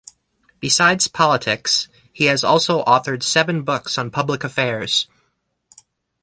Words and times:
Besides 0.59 1.07
politics 1.07 1.87
he 2.11 2.27
also 2.27 2.83
authored 2.85 3.21
seven 3.21 3.61
books 3.63 3.99
on 3.99 4.09
public 4.09 4.43
affairs. 4.43 5.07